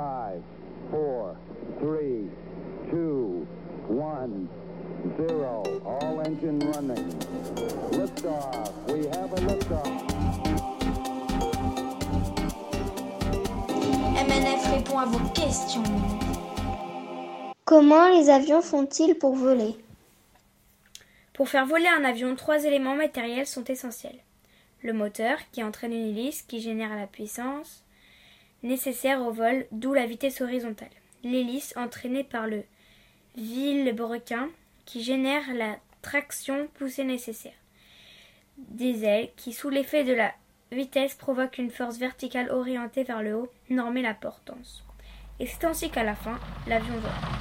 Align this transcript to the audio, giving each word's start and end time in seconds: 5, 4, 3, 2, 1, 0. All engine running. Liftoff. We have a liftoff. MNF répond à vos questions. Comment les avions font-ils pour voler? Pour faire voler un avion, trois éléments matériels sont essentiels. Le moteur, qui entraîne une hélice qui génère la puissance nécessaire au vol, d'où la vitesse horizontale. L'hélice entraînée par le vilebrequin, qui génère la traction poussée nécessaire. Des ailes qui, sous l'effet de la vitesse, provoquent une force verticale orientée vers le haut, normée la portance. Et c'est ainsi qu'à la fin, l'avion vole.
5, 0.00 0.42
4, 0.92 1.36
3, 1.78 2.30
2, 2.90 3.46
1, 3.90 4.48
0. 5.18 5.82
All 5.84 6.20
engine 6.20 6.58
running. 6.72 7.04
Liftoff. 7.92 8.72
We 8.88 9.06
have 9.08 9.30
a 9.30 9.40
liftoff. 9.46 9.86
MNF 14.16 14.66
répond 14.72 14.98
à 15.00 15.04
vos 15.04 15.28
questions. 15.34 15.82
Comment 17.66 18.08
les 18.08 18.30
avions 18.30 18.62
font-ils 18.62 19.14
pour 19.14 19.34
voler? 19.34 19.76
Pour 21.34 21.50
faire 21.50 21.66
voler 21.66 21.88
un 21.88 22.04
avion, 22.04 22.34
trois 22.36 22.64
éléments 22.64 22.96
matériels 22.96 23.46
sont 23.46 23.64
essentiels. 23.64 24.18
Le 24.82 24.94
moteur, 24.94 25.36
qui 25.52 25.62
entraîne 25.62 25.92
une 25.92 26.08
hélice 26.08 26.40
qui 26.40 26.62
génère 26.62 26.96
la 26.96 27.06
puissance 27.06 27.84
nécessaire 28.62 29.20
au 29.22 29.32
vol, 29.32 29.66
d'où 29.72 29.94
la 29.94 30.06
vitesse 30.06 30.40
horizontale. 30.40 30.90
L'hélice 31.22 31.74
entraînée 31.76 32.24
par 32.24 32.46
le 32.46 32.64
vilebrequin, 33.36 34.48
qui 34.84 35.02
génère 35.02 35.54
la 35.54 35.76
traction 36.02 36.68
poussée 36.74 37.04
nécessaire. 37.04 37.52
Des 38.56 39.04
ailes 39.04 39.30
qui, 39.36 39.52
sous 39.52 39.70
l'effet 39.70 40.04
de 40.04 40.12
la 40.12 40.32
vitesse, 40.72 41.14
provoquent 41.14 41.58
une 41.58 41.70
force 41.70 41.98
verticale 41.98 42.50
orientée 42.50 43.04
vers 43.04 43.22
le 43.22 43.34
haut, 43.34 43.52
normée 43.68 44.02
la 44.02 44.14
portance. 44.14 44.84
Et 45.38 45.46
c'est 45.46 45.64
ainsi 45.64 45.90
qu'à 45.90 46.04
la 46.04 46.14
fin, 46.14 46.38
l'avion 46.66 46.94
vole. 46.94 47.39